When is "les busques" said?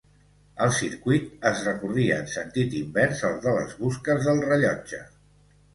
3.61-4.27